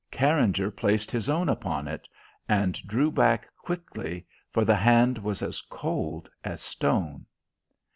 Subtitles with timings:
[0.11, 2.07] Carringer placed his own upon it,
[2.49, 7.27] and drew back quickly, for the hand was as cold as stone!